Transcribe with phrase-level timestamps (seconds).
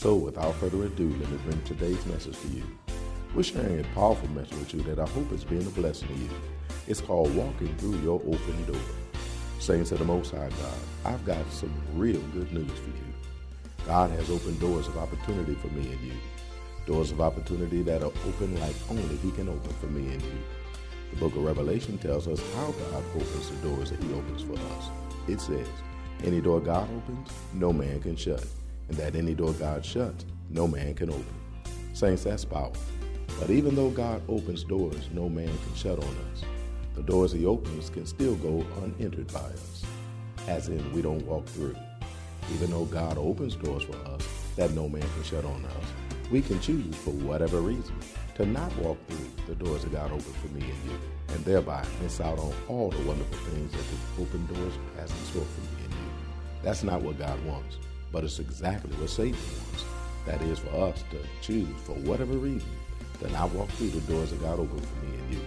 [0.00, 2.62] So, without further ado, let me bring today's message to you.
[3.34, 6.14] We're sharing a powerful message with you that I hope is being a blessing to
[6.14, 6.30] you.
[6.88, 8.80] It's called Walking Through Your Open Door.
[9.58, 13.84] Saints of the Most High God, I've got some real good news for you.
[13.86, 16.14] God has opened doors of opportunity for me and you.
[16.86, 20.38] Doors of opportunity that are open like only He can open for me and you.
[21.10, 24.54] The book of Revelation tells us how God opens the doors that He opens for
[24.54, 24.88] us.
[25.28, 25.68] It says,
[26.24, 28.46] Any door God opens, no man can shut
[28.90, 31.24] and that any door God shuts, no man can open.
[31.94, 32.82] Saints, that's powerful.
[33.38, 36.42] But even though God opens doors no man can shut on us,
[36.94, 39.84] the doors he opens can still go unentered by us,
[40.48, 41.76] as in we don't walk through.
[42.52, 45.84] Even though God opens doors for us that no man can shut on us,
[46.32, 47.94] we can choose for whatever reason
[48.34, 51.86] to not walk through the doors that God opened for me and you, and thereby
[52.02, 55.60] miss out on all the wonderful things that the open doors has in store for
[55.60, 56.10] me and you.
[56.64, 57.78] That's not what God wants.
[58.12, 59.84] But it's exactly what Satan wants.
[60.26, 62.68] That is for us to choose, for whatever reason,
[63.20, 65.40] to not walk through the doors that God opened for me and you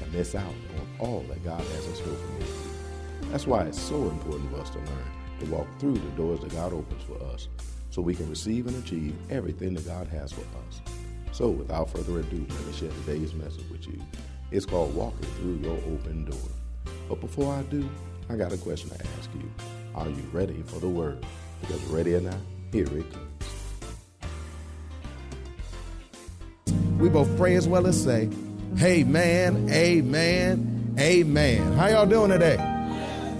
[0.00, 3.30] and miss out on all that God has in store for me and you.
[3.30, 6.52] That's why it's so important for us to learn to walk through the doors that
[6.52, 7.48] God opens for us
[7.90, 10.80] so we can receive and achieve everything that God has for us.
[11.32, 14.00] So, without further ado, let me share today's message with you.
[14.50, 16.50] It's called Walking Through Your Open Door.
[17.08, 17.88] But before I do,
[18.28, 19.50] I got a question to ask you.
[19.94, 21.24] Are you ready for the word?
[21.60, 22.36] Because ready or not,
[22.72, 23.28] here it comes.
[26.98, 28.28] We both pray as well as say,
[28.82, 31.72] Amen, Amen, Amen.
[31.72, 32.56] How y'all doing today?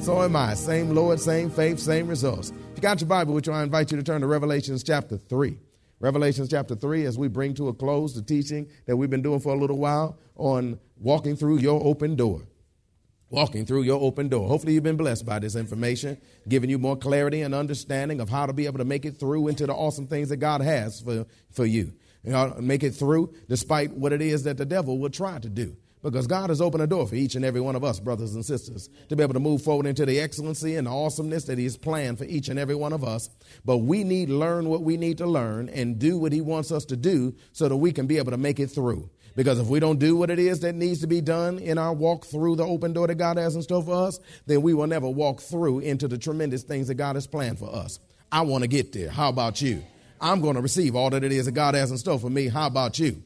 [0.01, 0.55] So am I.
[0.55, 2.51] Same Lord, same faith, same results.
[2.51, 5.59] If you got your Bible, which I invite you to turn to Revelations chapter 3.
[6.01, 9.41] Revelations chapter 3, as we bring to a close the teaching that we've been doing
[9.41, 12.43] for a little while on walking through your open door
[13.31, 14.49] walking through your open door.
[14.49, 16.19] Hopefully, you've been blessed by this information,
[16.49, 19.49] giving you more clarity and understanding of how to be able to make it through
[19.49, 21.93] into the awesome things that God has for, for you.
[22.25, 25.49] You know, make it through despite what it is that the devil will try to
[25.49, 25.77] do.
[26.03, 28.45] Because God has opened a door for each and every one of us, brothers and
[28.45, 31.65] sisters, to be able to move forward into the excellency and the awesomeness that He
[31.65, 33.29] has planned for each and every one of us.
[33.65, 36.85] But we need learn what we need to learn and do what He wants us
[36.87, 39.11] to do so that we can be able to make it through.
[39.39, 41.93] Because if we don't do what it is that needs to be done in our
[41.93, 44.89] walk through the open door that God has in store for us, then we will
[44.89, 48.01] never walk through into the tremendous things that God has planned for us.
[48.33, 49.09] I want to get there.
[49.09, 49.85] How about you?
[50.21, 52.49] I'm going to receive all that it is that God has in store for me.
[52.49, 53.23] How about you?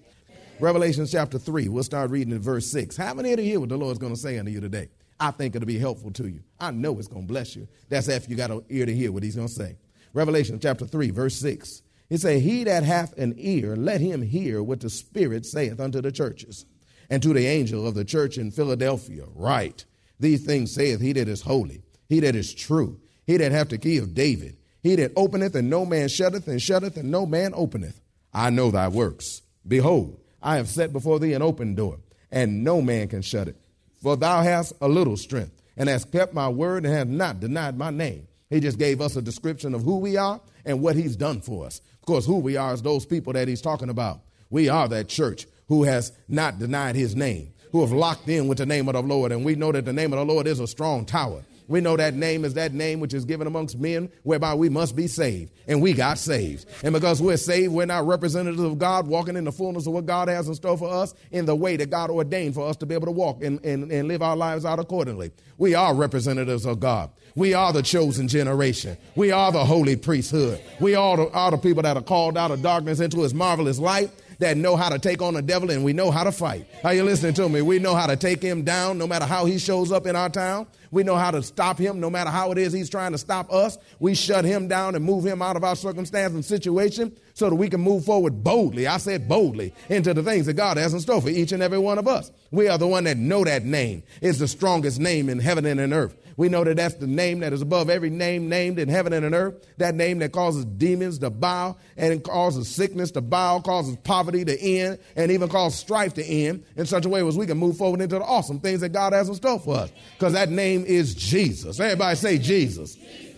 [0.60, 2.94] Revelation chapter 3, we'll start reading in verse 6.
[2.98, 4.90] Have an ear to hear what the Lord's going to say unto you today.
[5.18, 6.40] I think it'll be helpful to you.
[6.60, 7.66] I know it's going to bless you.
[7.88, 9.78] That's after you got an ear to hear what he's going to say.
[10.12, 11.80] Revelation chapter 3, verse 6.
[12.12, 16.02] He said, He that hath an ear, let him hear what the Spirit saith unto
[16.02, 16.66] the churches.
[17.08, 19.86] And to the angel of the church in Philadelphia, write,
[20.20, 21.80] These things saith he that is holy,
[22.10, 25.70] he that is true, he that hath the key of David, he that openeth and
[25.70, 28.02] no man shutteth, and shutteth and no man openeth.
[28.34, 29.40] I know thy works.
[29.66, 31.98] Behold, I have set before thee an open door,
[32.30, 33.56] and no man can shut it.
[34.02, 37.78] For thou hast a little strength, and hast kept my word, and hast not denied
[37.78, 38.28] my name.
[38.50, 41.64] He just gave us a description of who we are and what he's done for
[41.64, 41.80] us.
[42.02, 44.22] Of course, who we are is those people that he's talking about.
[44.50, 48.58] We are that church who has not denied his name, who have locked in with
[48.58, 49.30] the name of the Lord.
[49.30, 51.44] And we know that the name of the Lord is a strong tower.
[51.68, 54.96] We know that name is that name which is given amongst men whereby we must
[54.96, 55.52] be saved.
[55.66, 56.66] And we got saved.
[56.82, 60.06] And because we're saved, we're not representatives of God walking in the fullness of what
[60.06, 62.86] God has in store for us in the way that God ordained for us to
[62.86, 65.32] be able to walk and, and, and live our lives out accordingly.
[65.58, 67.10] We are representatives of God.
[67.34, 68.96] We are the chosen generation.
[69.14, 70.60] We are the holy priesthood.
[70.80, 73.78] We are the, are the people that are called out of darkness into his marvelous
[73.78, 74.10] light
[74.42, 76.66] that know how to take on the devil and we know how to fight.
[76.84, 77.62] Are you listening to me?
[77.62, 80.28] We know how to take him down no matter how he shows up in our
[80.28, 80.66] town.
[80.92, 83.50] We know how to stop him no matter how it is he's trying to stop
[83.52, 83.78] us.
[83.98, 87.56] We shut him down and move him out of our circumstance and situation so that
[87.56, 88.86] we can move forward boldly.
[88.86, 91.78] I said boldly into the things that God has in store for each and every
[91.78, 92.30] one of us.
[92.50, 95.80] We are the one that know that name is the strongest name in heaven and
[95.80, 96.14] in earth.
[96.36, 99.24] We know that that's the name that is above every name named in heaven and
[99.24, 99.66] in earth.
[99.78, 104.60] That name that causes demons to bow and causes sickness to bow, causes poverty to
[104.60, 107.76] end, and even causes strife to end in such a way as we can move
[107.76, 109.92] forward into the awesome things that God has in store for us.
[110.14, 111.80] Because that name is Jesus.
[111.80, 112.94] Everybody say Jesus.
[112.94, 113.34] Jesus.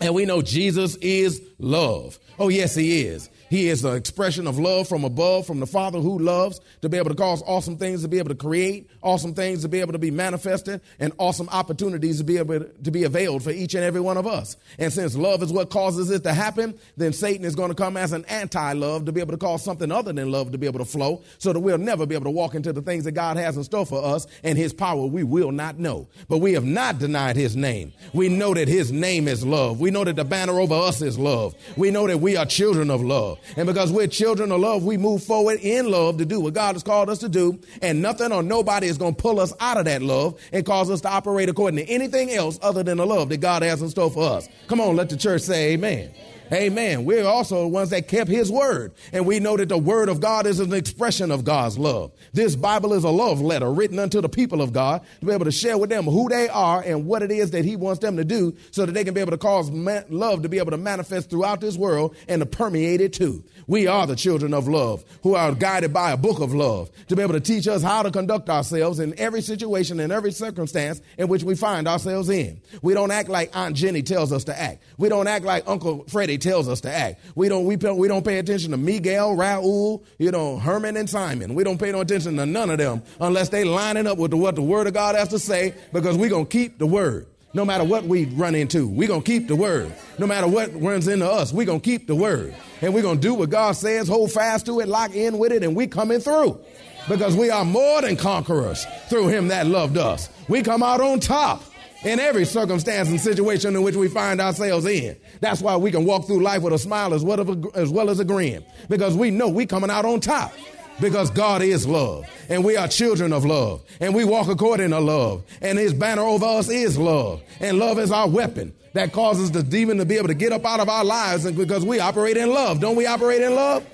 [0.00, 2.18] And we know Jesus is love.
[2.38, 3.30] Oh, yes, he is.
[3.48, 6.96] He is an expression of love from above, from the Father who loves, to be
[6.96, 9.92] able to cause awesome things to be able to create, awesome things to be able
[9.92, 13.84] to be manifested, and awesome opportunities to be able to be availed for each and
[13.84, 14.56] every one of us.
[14.78, 17.96] And since love is what causes it to happen, then Satan is going to come
[17.96, 20.80] as an anti-love to be able to cause something other than love to be able
[20.80, 23.36] to flow, so that we'll never be able to walk into the things that God
[23.36, 26.08] has in store for us, and his power we will not know.
[26.28, 27.92] But we have not denied his name.
[28.12, 29.78] We know that his name is love.
[29.78, 31.54] We know that the banner over us is love.
[31.76, 33.58] We know that we are children of love love.
[33.58, 36.74] And because we're children of love, we move forward in love to do what God
[36.74, 37.58] has called us to do.
[37.82, 40.90] And nothing or nobody is going to pull us out of that love and cause
[40.90, 43.88] us to operate according to anything else other than the love that God has in
[43.88, 44.48] store for us.
[44.68, 46.10] Come on, let the church say amen.
[46.14, 46.35] Amen.
[46.50, 48.92] We're also the ones that kept his word.
[49.12, 52.12] And we know that the word of God is an expression of God's love.
[52.32, 55.44] This Bible is a love letter written unto the people of God to be able
[55.44, 58.16] to share with them who they are and what it is that he wants them
[58.16, 60.76] to do so that they can be able to cause love to be able to
[60.76, 63.44] manifest throughout this world and to permeate it too.
[63.66, 67.16] We are the children of love who are guided by a book of love to
[67.16, 71.00] be able to teach us how to conduct ourselves in every situation and every circumstance
[71.18, 72.60] in which we find ourselves in.
[72.82, 74.82] We don't act like Aunt Jenny tells us to act.
[74.98, 77.20] We don't act like Uncle Freddie tells us to act.
[77.34, 81.54] We don't, we, we don't pay attention to Miguel, Raul, you know, Herman and Simon.
[81.54, 84.36] We don't pay no attention to none of them unless they lining up with the,
[84.36, 87.26] what the word of God has to say because we're going to keep the word.
[87.54, 89.90] No matter what we run into, we're going to keep the word.
[90.18, 92.54] No matter what runs into us, we're going to keep the word.
[92.82, 95.52] And we're going to do what God says, hold fast to it, lock in with
[95.52, 96.60] it, and we coming through.
[97.08, 100.28] Because we are more than conquerors through him that loved us.
[100.48, 101.62] We come out on top
[102.06, 105.16] in every circumstance and situation in which we find ourselves in.
[105.40, 107.40] That's why we can walk through life with a smile as well,
[107.74, 108.64] as, well as a grin.
[108.88, 110.54] Because we know we coming out on top
[111.00, 115.00] because God is love and we are children of love and we walk according to
[115.00, 119.50] love and his banner over us is love and love is our weapon that causes
[119.50, 121.98] the demon to be able to get up out of our lives and because we
[121.98, 122.80] operate in love.
[122.80, 123.84] Don't we operate in love?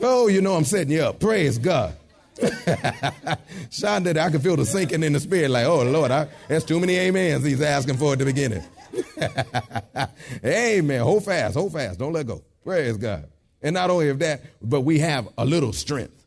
[0.00, 1.20] Oh, you know I'm setting you up.
[1.20, 1.97] Praise God.
[3.70, 6.78] Shonda, I could feel the sinking in the spirit like, oh Lord, I, that's too
[6.78, 8.62] many amens he's asking for at the beginning.
[10.44, 11.00] Amen.
[11.00, 11.98] Hold fast, hold fast.
[11.98, 12.42] Don't let go.
[12.64, 13.28] Praise God.
[13.60, 16.26] And not only of that, but we have a little strength.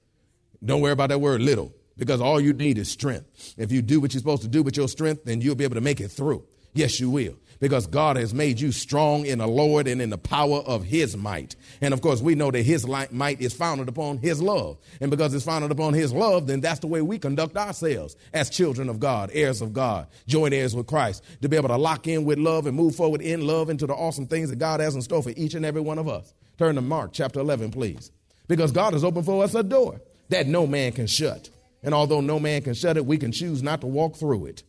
[0.64, 3.54] Don't worry about that word little because all you need is strength.
[3.58, 5.76] If you do what you're supposed to do with your strength, then you'll be able
[5.76, 6.46] to make it through.
[6.74, 7.36] Yes, you will.
[7.62, 11.16] Because God has made you strong in the Lord and in the power of His
[11.16, 11.56] might.
[11.80, 14.80] And of course, we know that His might is founded upon His love.
[15.00, 18.50] And because it's founded upon His love, then that's the way we conduct ourselves as
[18.50, 22.08] children of God, heirs of God, joint heirs with Christ, to be able to lock
[22.08, 24.96] in with love and move forward in love into the awesome things that God has
[24.96, 26.34] in store for each and every one of us.
[26.58, 28.12] Turn to Mark chapter 11, please.
[28.48, 31.52] Because God has opened for us a door that no man can shut.
[31.84, 34.64] And although no man can shut it, we can choose not to walk through it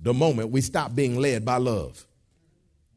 [0.00, 2.06] the moment we stop being led by love.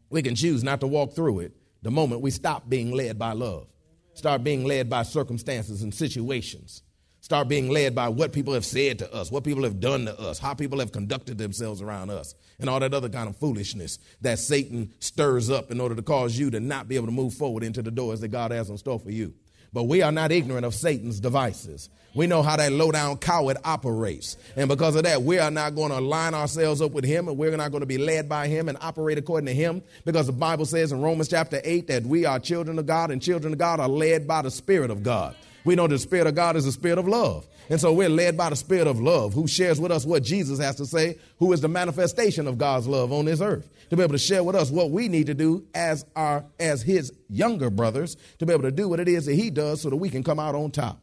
[0.09, 3.33] We can choose not to walk through it the moment we stop being led by
[3.33, 3.67] love.
[4.13, 6.83] Start being led by circumstances and situations.
[7.21, 10.19] Start being led by what people have said to us, what people have done to
[10.19, 13.99] us, how people have conducted themselves around us, and all that other kind of foolishness
[14.21, 17.33] that Satan stirs up in order to cause you to not be able to move
[17.33, 19.33] forward into the doors that God has in store for you.
[19.71, 21.89] But we are not ignorant of Satan's devices.
[22.15, 24.35] We know how that low down coward operates.
[24.55, 27.37] And because of that, we are not going to line ourselves up with him and
[27.37, 30.33] we're not going to be led by him and operate according to him because the
[30.33, 33.59] Bible says in Romans chapter 8 that we are children of God and children of
[33.59, 35.35] God are led by the Spirit of God.
[35.65, 37.45] We know the Spirit of God is the Spirit of love.
[37.69, 40.59] And so we're led by the Spirit of love who shares with us what Jesus
[40.59, 44.01] has to say, who is the manifestation of God's love on this earth, to be
[44.01, 47.69] able to share with us what we need to do as our as his younger
[47.69, 50.09] brothers, to be able to do what it is that he does so that we
[50.09, 50.99] can come out on top.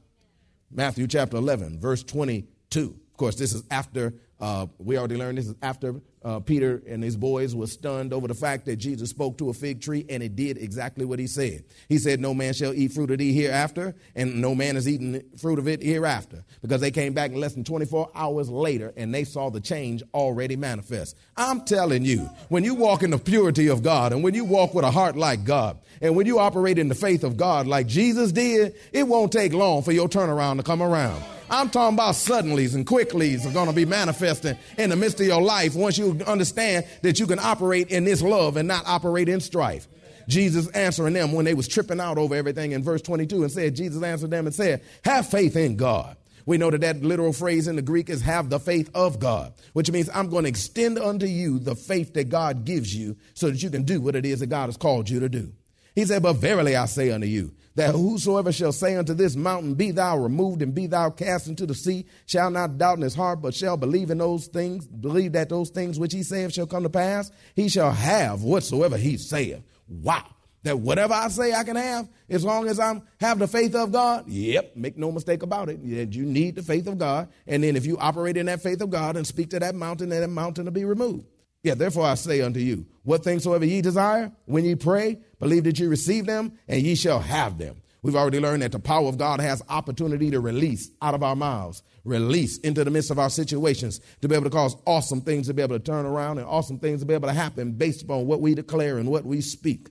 [0.70, 2.80] Matthew chapter 11, verse 22.
[2.82, 5.94] Of course, this is after, uh, we already learned this is after
[6.26, 9.52] uh, Peter and his boys were stunned over the fact that Jesus spoke to a
[9.54, 11.62] fig tree and it did exactly what he said.
[11.88, 15.22] He said, No man shall eat fruit of thee hereafter, and no man is eating
[15.38, 16.44] fruit of it hereafter.
[16.62, 20.02] Because they came back in less than 24 hours later and they saw the change
[20.12, 21.16] already manifest.
[21.36, 24.74] I'm telling you, when you walk in the purity of God and when you walk
[24.74, 27.86] with a heart like God, and when you operate in the faith of God like
[27.86, 31.22] Jesus did, it won't take long for your turnaround to come around.
[31.48, 35.26] I'm talking about suddenlies and quicklies are going to be manifesting in the midst of
[35.26, 39.28] your life once you understand that you can operate in this love and not operate
[39.28, 39.86] in strife.
[40.28, 43.76] Jesus answering them when they was tripping out over everything in verse 22 and said,
[43.76, 46.16] Jesus answered them and said, have faith in God.
[46.46, 49.52] We know that that literal phrase in the Greek is have the faith of God,
[49.72, 53.50] which means I'm going to extend unto you the faith that God gives you so
[53.50, 55.52] that you can do what it is that God has called you to do.
[55.96, 59.74] He said, But verily I say unto you, that whosoever shall say unto this mountain,
[59.74, 63.14] Be thou removed and be thou cast into the sea, shall not doubt in his
[63.14, 66.66] heart, but shall believe in those things, believe that those things which he saith shall
[66.66, 69.62] come to pass, he shall have whatsoever he saith.
[69.88, 70.26] Wow.
[70.64, 73.92] That whatever I say I can have, as long as I'm have the faith of
[73.92, 75.78] God, yep, make no mistake about it.
[75.80, 77.28] You need the faith of God.
[77.46, 80.08] And then if you operate in that faith of God and speak to that mountain,
[80.08, 81.24] then that mountain will be removed.
[81.66, 85.64] Yeah, therefore I say unto you, what things soever ye desire, when ye pray, believe
[85.64, 87.82] that ye receive them, and ye shall have them.
[88.02, 91.34] We've already learned that the power of God has opportunity to release out of our
[91.34, 95.48] mouths, release into the midst of our situations to be able to cause awesome things
[95.48, 98.02] to be able to turn around and awesome things to be able to happen based
[98.02, 99.88] upon what we declare and what we speak.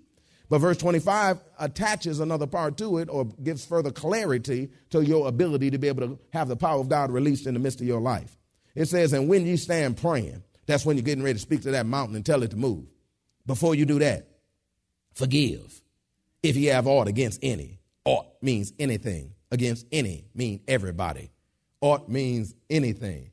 [0.47, 5.71] But verse 25 attaches another part to it or gives further clarity to your ability
[5.71, 7.99] to be able to have the power of God released in the midst of your
[7.99, 8.37] life.
[8.75, 11.71] It says, And when you stand praying, that's when you're getting ready to speak to
[11.71, 12.85] that mountain and tell it to move.
[13.45, 14.27] Before you do that,
[15.13, 15.81] forgive
[16.41, 17.79] if you have aught against any.
[18.05, 19.33] Aught means anything.
[19.51, 21.31] Against any mean everybody.
[21.81, 23.31] Aught means anything.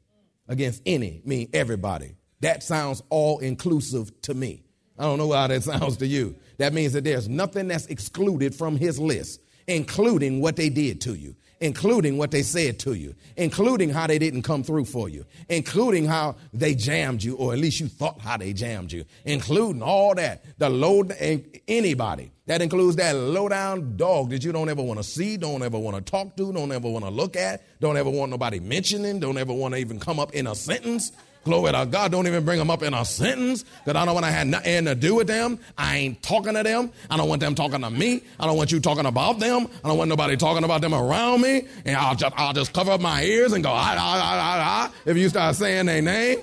[0.49, 2.17] Against any mean everybody.
[2.41, 4.65] That sounds all inclusive to me.
[4.99, 6.37] I don't know how that sounds to you.
[6.59, 11.15] That means that there's nothing that's excluded from his list, including what they did to
[11.15, 15.25] you including what they said to you, including how they didn't come through for you,
[15.49, 19.81] including how they jammed you, or at least you thought how they jammed you, including
[19.81, 20.45] all that.
[20.59, 21.39] The low, eh,
[21.69, 22.33] anybody.
[22.47, 25.79] That includes that low down dog that you don't ever want to see, don't ever
[25.79, 29.21] want to talk to, don't ever want to look at, don't ever want nobody mentioning,
[29.21, 31.13] don't ever want to even come up in a sentence.
[31.45, 32.13] Glory to God.
[32.13, 34.85] Don't even bring them up in a sentence because I don't want to have nothing
[34.85, 35.59] to do with them.
[35.77, 36.93] I ain't talking to them.
[37.11, 38.23] I don't want them talking to me.
[38.39, 39.67] I don't want you talking about them.
[39.85, 41.67] I don't want nobody talking about them around me.
[41.85, 44.89] And I'll just, I'll just cover up my ears and go, ah, ah, ah, ah,
[44.89, 46.39] ah, if you start saying their name.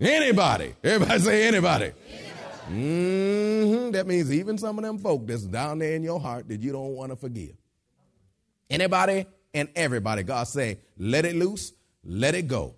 [0.00, 0.74] Anybody.
[0.82, 1.92] Everybody say anybody.
[2.70, 3.90] Mm-hmm.
[3.90, 6.72] That means even some of them folk that's down there in your heart that you
[6.72, 7.56] don't want to forgive.
[8.70, 10.22] Anybody and everybody.
[10.22, 11.72] God say, let it loose,
[12.02, 12.74] let it go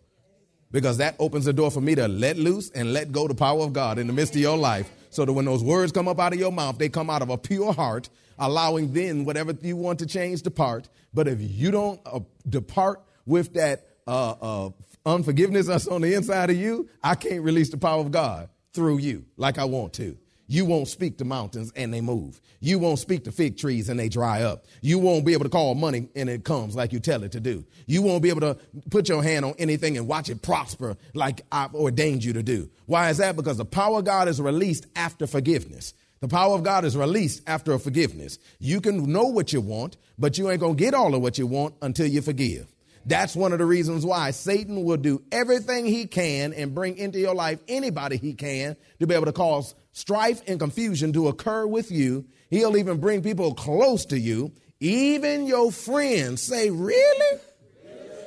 [0.71, 3.63] because that opens the door for me to let loose and let go the power
[3.63, 6.21] of God in the midst of your life so that when those words come up
[6.21, 8.09] out of your mouth, they come out of a pure heart,
[8.39, 10.89] allowing then whatever you want to change depart.
[11.15, 14.71] But if you don't uh, depart with that uh, uh,
[15.07, 18.99] unforgiveness that's on the inside of you, I can't release the power of God through
[18.99, 20.17] you like I want to.
[20.49, 22.41] You won't speak to mountains and they move.
[22.61, 24.65] You won't speak to fig trees and they dry up.
[24.81, 27.41] You won't be able to call money and it comes like you tell it to
[27.41, 27.65] do.
[27.87, 28.57] You won't be able to
[28.91, 32.71] put your hand on anything and watch it prosper like I've ordained you to do.
[32.87, 33.37] Why is that?
[33.37, 35.93] Because the power of God is released after forgiveness.
[36.21, 38.39] The power of God is released after a forgiveness.
[38.59, 41.39] You can know what you want, but you ain't going to get all of what
[41.39, 42.67] you want until you forgive.
[43.07, 47.19] That's one of the reasons why Satan will do everything he can and bring into
[47.19, 51.67] your life anybody he can to be able to cause strife and confusion to occur
[51.67, 52.27] with you.
[52.51, 56.43] He'll even bring people close to you, even your friends.
[56.43, 57.41] Say, really?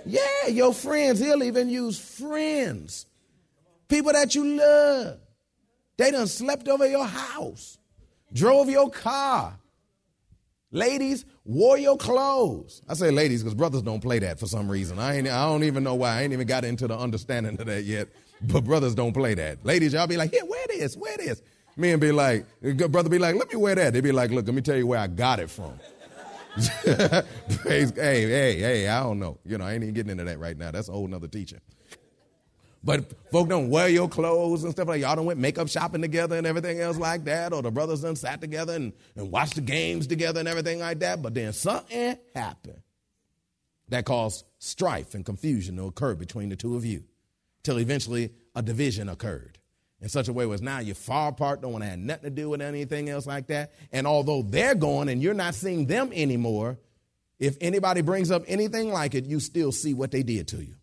[0.06, 1.20] Yeah, your friends.
[1.20, 3.06] He'll even use friends,
[3.88, 5.20] people that you love.
[5.98, 7.78] They done slept over your house,
[8.34, 9.60] drove your car.
[10.74, 12.82] Ladies, wore your clothes.
[12.88, 15.00] I say ladies because brothers don't play that for some reason.
[15.00, 16.18] I, ain't, I don't even know why.
[16.18, 18.08] I ain't even got into the understanding of that yet.
[18.42, 19.66] But brothers don't play that.
[19.66, 21.42] Ladies, y'all be like, here, wear this, wear this.
[21.76, 22.46] Me and be like,
[22.90, 23.94] brother be like, let me wear that.
[23.94, 25.74] They be like, look, let me tell you where I got it from.
[26.84, 29.38] hey, hey, hey, I don't know.
[29.46, 30.72] You know, I ain't even getting into that right now.
[30.72, 31.60] That's a whole nother teaching.
[32.84, 36.36] But folk don't wear your clothes and stuff like y'all don't went makeup shopping together
[36.36, 39.62] and everything else like that, or the brothers done sat together and, and watched the
[39.62, 41.22] games together and everything like that.
[41.22, 42.82] But then something happened
[43.90, 47.04] that caused strife and confusion to occur between the two of you,
[47.62, 49.60] till eventually a division occurred
[50.02, 52.30] in such a way was now you're far apart, don't want to have nothing to
[52.32, 53.72] do with anything else like that.
[53.92, 56.80] And although they're gone and you're not seeing them anymore,
[57.38, 60.76] if anybody brings up anything like it, you still see what they did to you.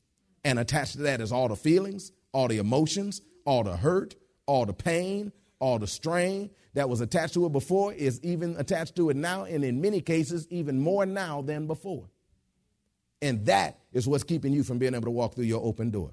[0.49, 4.15] And attached to that is all the feelings, all the emotions, all the hurt,
[4.47, 8.97] all the pain, all the strain that was attached to it before is even attached
[8.97, 12.09] to it now, and in many cases, even more now than before.
[13.21, 16.13] And that is what's keeping you from being able to walk through your open door.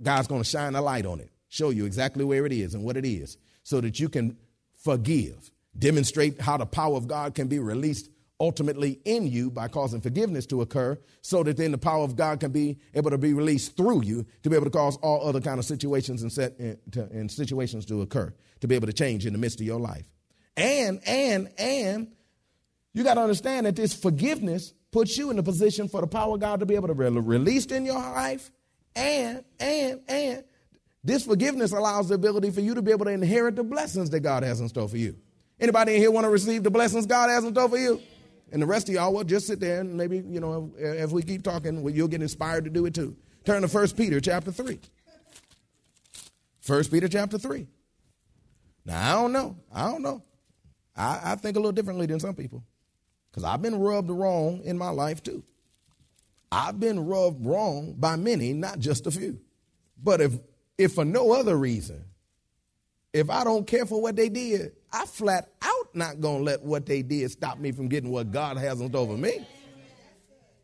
[0.00, 2.84] God's going to shine a light on it, show you exactly where it is and
[2.84, 4.36] what it is, so that you can
[4.76, 8.08] forgive, demonstrate how the power of God can be released
[8.40, 12.38] ultimately in you by causing forgiveness to occur so that then the power of god
[12.38, 15.40] can be able to be released through you to be able to cause all other
[15.40, 19.32] kind of situations and, set, and situations to occur to be able to change in
[19.32, 20.06] the midst of your life.
[20.56, 22.12] And and and
[22.94, 26.34] you got to understand that this forgiveness puts you in a position for the power
[26.34, 28.50] of god to be able to be released in your life.
[28.94, 30.44] And and and
[31.04, 34.20] this forgiveness allows the ability for you to be able to inherit the blessings that
[34.20, 35.16] god has in store for you.
[35.60, 38.00] Anybody in here want to receive the blessings god has in store for you
[38.52, 41.22] and the rest of y'all will just sit there and maybe, you know, if we
[41.22, 43.16] keep talking, you'll get inspired to do it too.
[43.44, 44.78] Turn to 1 Peter chapter 3.
[46.66, 47.66] 1 Peter chapter 3.
[48.84, 49.56] Now, I don't know.
[49.72, 50.22] I don't know.
[50.96, 52.64] I, I think a little differently than some people
[53.30, 55.44] because I've been rubbed wrong in my life too.
[56.50, 59.40] I've been rubbed wrong by many, not just a few.
[60.02, 60.32] But if,
[60.76, 62.04] if for no other reason,
[63.12, 66.86] if I don't care for what they did, I flat out not gonna let what
[66.86, 69.46] they did stop me from getting what God has on over me.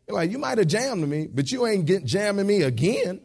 [0.07, 3.21] You're like, you might have jammed me, but you ain't get jamming me again.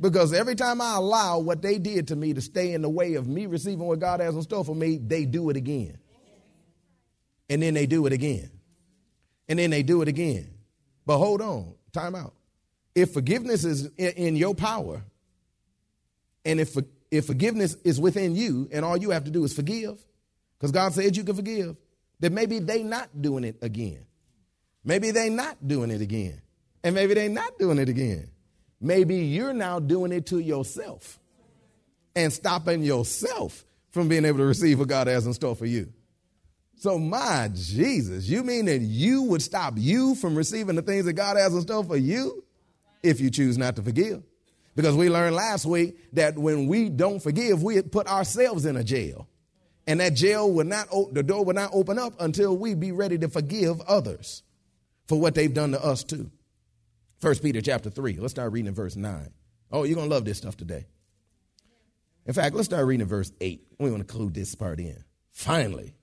[0.00, 3.14] Because every time I allow what they did to me to stay in the way
[3.14, 5.98] of me receiving what God has in store for me, they do it again.
[7.50, 8.50] And then they do it again.
[9.48, 10.54] And then they do it again.
[11.04, 12.34] But hold on, time out.
[12.94, 15.02] If forgiveness is in your power,
[16.44, 16.76] and if,
[17.10, 19.98] if forgiveness is within you, and all you have to do is forgive,
[20.58, 21.76] because God said you can forgive,
[22.20, 24.04] then maybe they not doing it again.
[24.84, 26.40] Maybe they not doing it again.
[26.82, 28.30] And maybe they not doing it again.
[28.80, 31.18] Maybe you're now doing it to yourself
[32.14, 35.92] and stopping yourself from being able to receive what God has in store for you.
[36.76, 41.14] So, my Jesus, you mean that you would stop you from receiving the things that
[41.14, 42.44] God has in store for you
[43.02, 44.22] if you choose not to forgive?
[44.76, 48.84] Because we learned last week that when we don't forgive, we put ourselves in a
[48.84, 49.26] jail
[49.88, 53.16] and that jail will not the door will not open up until we be ready
[53.18, 54.42] to forgive others
[55.06, 56.30] for what they've done to us too.
[57.20, 59.30] First peter chapter 3 let's start reading in verse 9
[59.72, 60.86] oh you're gonna love this stuff today.
[62.26, 65.02] In fact let's start reading in verse 8 we want to include this part in.
[65.32, 65.94] Finally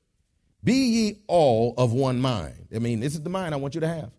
[0.63, 2.67] be ye all of one mind.
[2.75, 4.09] I mean this is the mind i want you to have.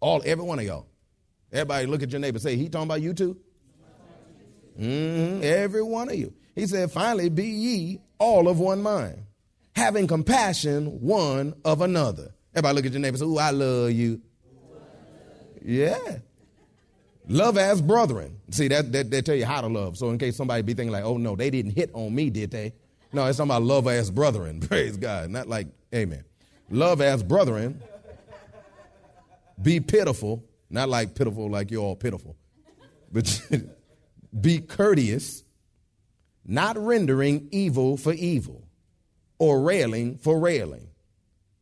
[0.00, 0.88] All every one of y'all.
[1.52, 3.38] Everybody look at your neighbor say he talking about you too?
[4.76, 6.34] Mm-hmm, every one of you.
[6.56, 9.22] He said finally be ye all of one mind,
[9.74, 12.34] having compassion one of another.
[12.54, 14.20] Everybody look at your neighbor and say, Ooh, I love you.
[15.62, 16.18] Yeah.
[17.28, 18.38] Love as brethren.
[18.50, 19.96] See, that, that, they tell you how to love.
[19.98, 22.52] So in case somebody be thinking like, oh no, they didn't hit on me, did
[22.52, 22.72] they?
[23.12, 24.60] No, it's talking about love as brethren.
[24.68, 25.30] Praise God.
[25.30, 26.24] Not like, amen.
[26.70, 27.82] Love as brethren.
[29.60, 30.44] Be pitiful.
[30.70, 32.36] Not like pitiful like you're all pitiful.
[33.10, 33.40] But
[34.40, 35.42] be courteous
[36.46, 38.68] not rendering evil for evil
[39.38, 40.88] or railing for railing,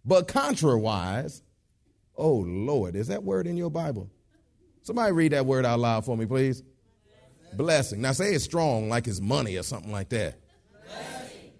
[0.05, 1.43] but contrariwise,
[2.17, 4.11] oh Lord, is that word in your Bible?
[4.83, 6.61] Somebody read that word out loud for me, please.
[6.61, 7.57] Blessing.
[7.57, 8.01] Blessing.
[8.03, 10.37] Now say it strong, like it's money or something like that.
[10.87, 11.53] Blessing.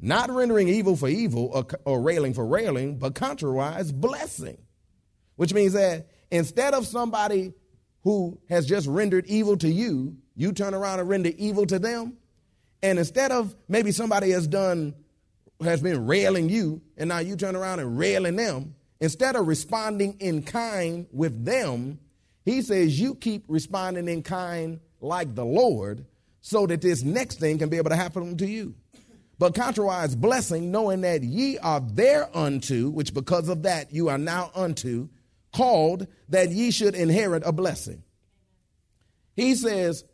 [0.00, 4.58] Not rendering evil for evil or, or railing for railing, but contrariwise, blessing.
[5.34, 7.54] Which means that instead of somebody
[8.02, 12.16] who has just rendered evil to you, you turn around and render evil to them,
[12.82, 14.94] and instead of maybe somebody has done,
[15.62, 20.16] has been railing you, and now you turn around and railing them, instead of responding
[20.20, 21.98] in kind with them,
[22.44, 26.06] he says you keep responding in kind like the Lord
[26.40, 28.74] so that this next thing can be able to happen to you.
[29.38, 34.50] But contrariwise blessing, knowing that ye are thereunto, which because of that you are now
[34.54, 35.08] unto,
[35.54, 38.02] called that ye should inherit a blessing.
[39.36, 40.04] He says,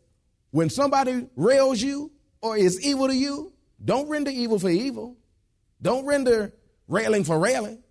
[0.50, 2.12] when somebody rails you,
[2.44, 5.16] or is evil to you, don't render evil for evil.
[5.80, 6.52] Don't render
[6.86, 7.82] railing for railing.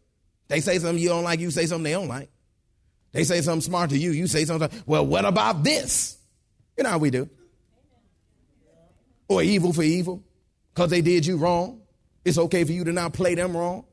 [0.47, 2.29] They say something you don't like, you say something they don't like.
[3.13, 6.17] They say something smart to you, you say something, well, what about this?
[6.77, 7.27] You know how we do.
[9.27, 10.23] Or evil for evil,
[10.71, 11.81] because they did you wrong.
[12.23, 13.85] It's okay for you to not play them wrong.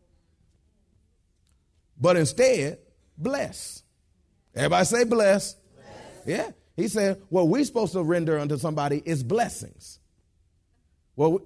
[1.99, 2.81] But instead,
[3.17, 3.83] bless.
[4.55, 5.55] Everybody say bless.
[5.55, 6.27] bless.
[6.27, 6.51] Yeah.
[6.77, 10.01] He said, what we're supposed to render unto somebody is blessings.
[11.17, 11.41] Well,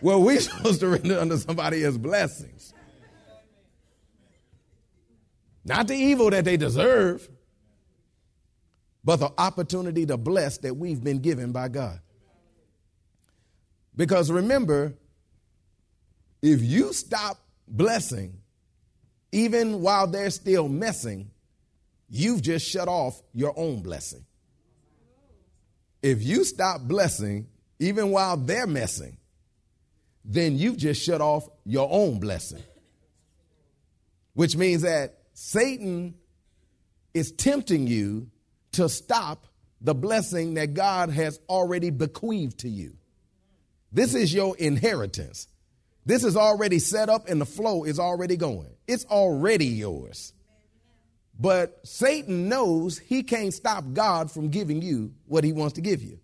[0.00, 2.72] well, we're supposed to render unto somebody as blessings.
[5.64, 7.28] Not the evil that they deserve,
[9.04, 12.00] but the opportunity to bless that we've been given by God.
[13.94, 14.94] Because remember,
[16.40, 18.38] if you stop blessing,
[19.32, 21.30] even while they're still messing,
[22.08, 24.24] you've just shut off your own blessing.
[26.02, 29.18] If you stop blessing, even while they're messing,
[30.24, 32.62] then you've just shut off your own blessing.
[34.34, 36.14] Which means that Satan
[37.14, 38.30] is tempting you
[38.72, 39.46] to stop
[39.80, 42.96] the blessing that God has already bequeathed to you.
[43.92, 45.48] This is your inheritance.
[46.04, 48.70] This is already set up and the flow is already going.
[48.86, 50.32] It's already yours.
[51.38, 56.02] But Satan knows he can't stop God from giving you what he wants to give
[56.02, 56.18] you.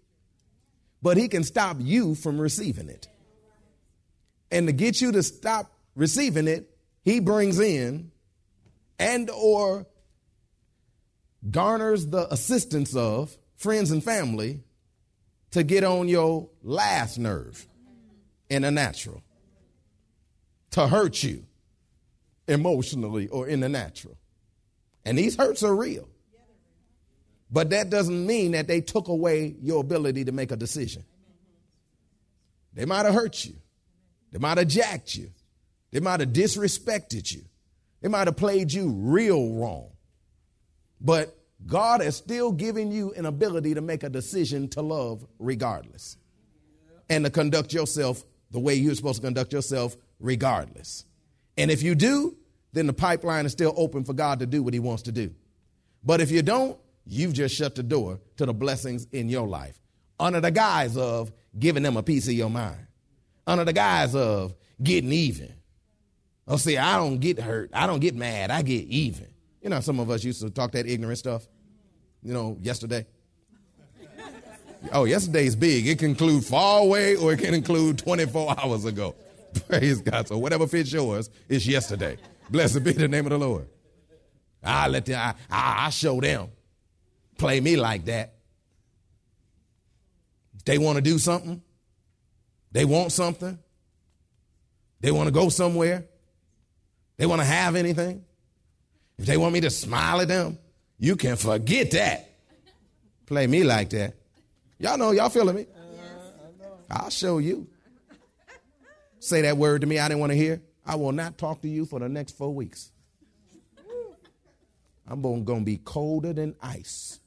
[1.02, 3.08] But he can stop you from receiving it.
[4.50, 6.68] And to get you to stop receiving it,
[7.02, 8.10] he brings in
[8.98, 9.86] and or
[11.50, 14.62] garners the assistance of friends and family
[15.50, 17.66] to get on your last nerve
[18.48, 19.22] in a natural,
[20.70, 21.44] to hurt you
[22.48, 24.16] emotionally or in the natural.
[25.04, 26.08] And these hurts are real.
[27.50, 31.04] But that doesn't mean that they took away your ability to make a decision.
[32.72, 33.54] They might have hurt you.
[34.32, 35.30] They might have jacked you.
[35.92, 37.42] They might have disrespected you.
[38.00, 39.90] They might have played you real wrong.
[41.00, 46.16] But God has still given you an ability to make a decision to love regardless
[47.08, 51.04] and to conduct yourself the way you're supposed to conduct yourself regardless.
[51.56, 52.36] And if you do,
[52.74, 55.32] then the pipeline is still open for God to do what he wants to do.
[56.04, 59.80] But if you don't, you've just shut the door to the blessings in your life
[60.18, 62.86] under the guise of giving them a piece of your mind,
[63.46, 65.54] under the guise of getting even.
[66.46, 67.70] Oh, see, I don't get hurt.
[67.72, 68.50] I don't get mad.
[68.50, 69.28] I get even.
[69.62, 71.46] You know, some of us used to talk that ignorant stuff,
[72.22, 73.06] you know, yesterday.
[74.92, 75.86] Oh, yesterday's big.
[75.86, 79.14] It can include far away or it can include 24 hours ago.
[79.68, 80.28] Praise God.
[80.28, 82.16] So whatever fits yours is yesterday.
[82.50, 83.66] Blessed be the name of the Lord.
[84.62, 86.48] I let them, I, I, I show them.
[87.38, 88.34] Play me like that.
[90.64, 91.62] They want to do something.
[92.72, 93.58] They want something.
[95.00, 96.06] They want to go somewhere.
[97.16, 98.24] They want to have anything.
[99.18, 100.58] If they want me to smile at them,
[100.98, 102.30] you can forget that.
[103.26, 104.14] Play me like that.
[104.78, 105.66] Y'all know, y'all feeling me?
[106.90, 107.68] I'll show you.
[109.24, 110.60] Say that word to me I didn't want to hear.
[110.84, 112.90] I will not talk to you for the next four weeks.
[115.08, 117.20] I'm going to be colder than ice.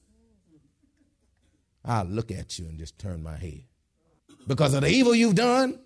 [1.84, 3.64] I'll look at you and just turn my head.
[4.46, 5.80] Because of the evil you've done,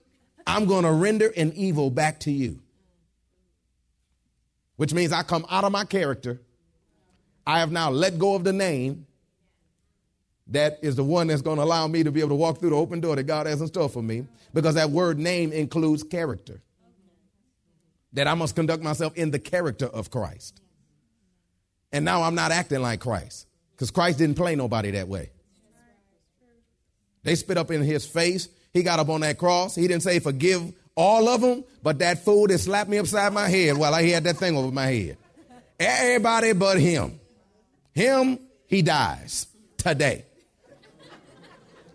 [0.45, 2.60] I'm going to render an evil back to you.
[4.76, 6.41] Which means I come out of my character.
[7.47, 9.08] I have now let go of the name
[10.52, 12.72] that is the one that's going to allow me to be able to walk through
[12.72, 16.04] the open door that God has in store for me because that word name includes
[16.04, 16.62] character
[18.14, 20.62] that I must conduct myself in the character of Christ.
[21.94, 25.32] And now I'm not acting like Christ because Christ didn't play nobody that way.
[27.24, 28.50] They spit up in his face.
[28.74, 29.76] He got up on that cross.
[29.76, 33.48] He didn't say forgive all of them, but that fool that slapped me upside my
[33.48, 35.18] head while I had that thing over my head.
[35.80, 37.20] Everybody but him.
[37.94, 40.26] Him, he dies today.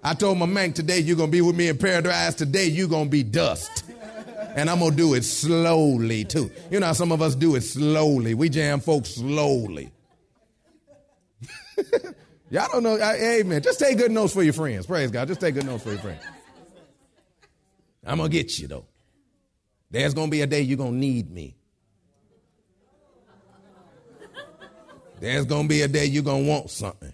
[0.06, 2.34] I told my man today you're going to be with me in paradise.
[2.34, 3.84] Today you're going to be dust
[4.56, 6.50] and I'm gonna do it slowly too.
[6.70, 8.32] You know how some of us do it slowly.
[8.32, 9.92] We jam folks slowly.
[12.50, 12.98] Y'all don't know.
[12.98, 13.60] Amen.
[13.60, 14.86] Just take good notes for your friends.
[14.86, 15.28] Praise God.
[15.28, 16.22] Just take good notes for your friends.
[18.04, 18.86] I'm gonna get you though.
[19.90, 21.54] There's gonna be a day you're gonna need me.
[25.20, 27.12] There's gonna be a day you're gonna want something.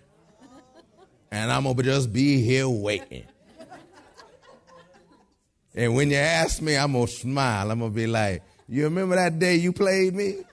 [1.33, 3.25] And I'm gonna just be here waiting.
[5.75, 7.71] And when you ask me, I'm going to smile.
[7.71, 10.37] I'm going to be like, You remember that day you played me?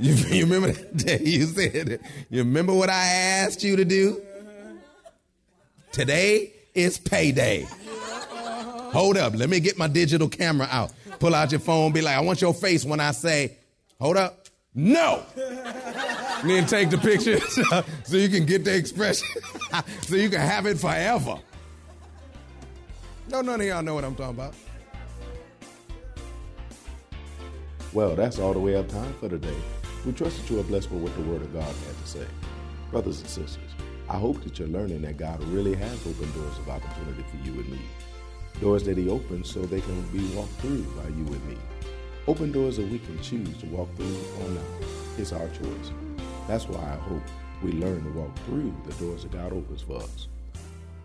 [0.00, 2.00] You, you remember that day you said it?
[2.30, 4.22] You remember what I asked you to do?
[5.90, 7.66] Today is payday.
[8.92, 9.34] Hold up.
[9.34, 10.92] Let me get my digital camera out.
[11.18, 11.90] Pull out your phone.
[11.90, 13.56] Be like, I want your face when I say,
[13.98, 14.46] hold up.
[14.72, 15.24] No.
[16.40, 17.42] And then take the pictures
[18.04, 19.26] so you can get the expression,
[20.02, 21.38] so you can have it forever.
[23.28, 24.54] No, none of y'all know what I'm talking about.
[27.92, 29.56] Well, that's all the way up time for today.
[30.06, 32.26] We trust that you are blessed with what the Word of God had to say.
[32.90, 33.70] Brothers and sisters,
[34.08, 37.60] I hope that you're learning that God really has opened doors of opportunity for you
[37.60, 37.80] and me.
[38.60, 41.58] Doors that He opens so they can be walked through by you and me.
[42.26, 44.64] Open doors that we can choose to walk through or not.
[45.18, 45.90] It's our choice.
[46.48, 47.22] That's why I hope
[47.62, 50.28] we learn to walk through the doors that God opens for us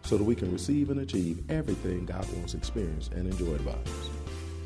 [0.03, 3.85] so that we can receive and achieve everything God wants to experience and enjoy about
[3.85, 4.09] us.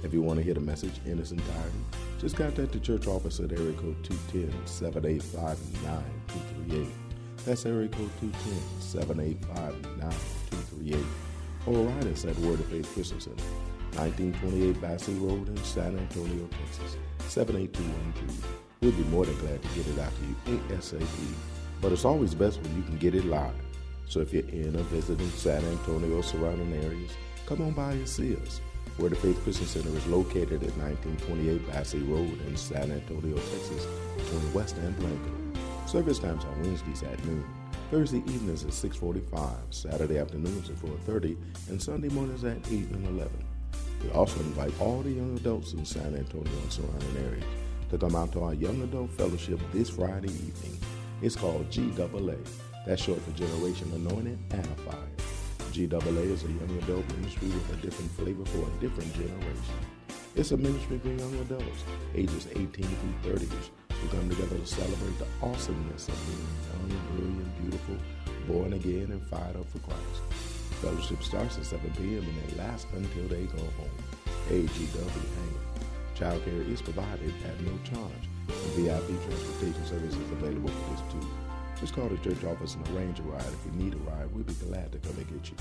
[0.04, 1.80] If you want to hear the message in its entirety,
[2.20, 6.92] just contact the church office at area code 210-785-9238.
[7.44, 8.12] That's area code
[8.80, 11.04] 210-785-9238.
[11.66, 13.42] Or write us at Word of Faith Christian Center,
[13.96, 16.98] 1928 Basse Road in San Antonio, Texas,
[17.30, 18.67] 78213.
[18.82, 21.08] We'll be more than glad to get it out to you ASAP.
[21.82, 23.54] But it's always best when you can get it live.
[24.08, 27.12] So if you're in or visiting San Antonio or surrounding areas,
[27.48, 28.62] come on by and see us.
[29.00, 33.88] Word of Faith Christian Center is located at 1928 Basse Road in San Antonio, Texas,
[34.16, 35.32] between West and Blanco.
[35.88, 37.46] Service times are Wednesdays at noon,
[37.90, 41.36] Thursday evenings at 6:45, Saturday afternoons at 4:30,
[41.70, 43.32] and Sunday mornings at 8 and 11.
[44.04, 47.46] We also invite all the young adults in San Antonio and surrounding areas
[47.90, 50.78] to come out to our Young Adult Fellowship this Friday evening.
[51.22, 52.36] It's called GAA.
[52.86, 55.08] That's short for Generation Anointed and Fire.
[55.72, 59.76] GAA is a young adult ministry with a different flavor for a different generation.
[60.36, 61.84] It's a ministry for young adults,
[62.16, 67.62] ages 18 through 30s, who come together to celebrate the awesomeness of being young, brilliant,
[67.62, 67.96] beautiful,
[68.48, 70.22] born again, and fired up for Christ.
[70.82, 72.24] Fellowship starts at 7 p.m.
[72.24, 73.90] and they last until they go home.
[74.50, 75.67] AGW.
[76.18, 81.30] Childcare is provided at no charge, and VIP transportation service is available for this too.
[81.80, 83.46] Just call the church office and arrange a ride.
[83.46, 85.58] If you need a ride, we'll be glad to come and get you.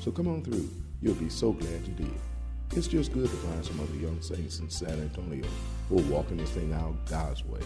[0.00, 0.68] So come on through.
[1.00, 2.20] You'll be so glad you did.
[2.74, 5.46] It's just good to find some other young saints in San Antonio
[5.88, 7.60] who are walking this thing out God's way.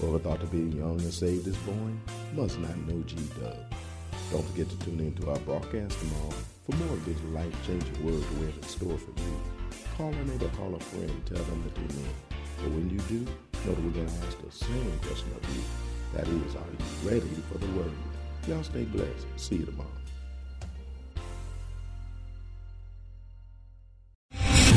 [0.00, 2.00] Whoever thought to being young and saved is born
[2.34, 3.54] must not know G Dub.
[4.32, 6.34] Don't forget to tune in to our broadcast tomorrow
[6.64, 9.55] for more of this life-changing word we have in store for you.
[9.96, 12.12] Call a neighbor, call a friend, tell them that tune in.
[12.58, 15.62] But when you do, know that we're going to ask the same question of you.
[16.12, 17.92] That is, are you ready for the word?
[18.46, 19.26] Y'all stay blessed.
[19.36, 19.95] See you tomorrow.